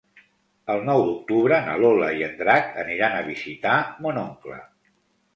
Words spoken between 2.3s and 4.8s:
Drac aniran a visitar mon oncle.